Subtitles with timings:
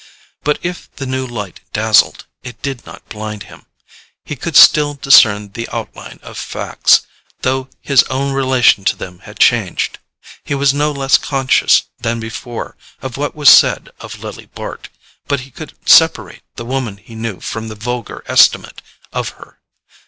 [0.43, 3.67] But if the new light dazzled, it did not blind him.
[4.25, 7.01] He could still discern the outline of facts,
[7.43, 9.99] though his own relation to them had changed.
[10.43, 14.89] He was no less conscious than before of what was said of Lily Bart,
[15.27, 18.81] but he could separate the woman he knew from the vulgar estimate
[19.13, 19.59] of her.